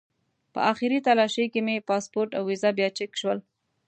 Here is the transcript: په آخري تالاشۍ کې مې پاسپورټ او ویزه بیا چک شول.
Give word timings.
په 0.53 0.59
آخري 0.71 0.97
تالاشۍ 1.07 1.45
کې 1.53 1.61
مې 1.65 1.85
پاسپورټ 1.89 2.29
او 2.37 2.43
ویزه 2.49 2.69
بیا 2.77 2.89
چک 2.97 3.11
شول. 3.21 3.39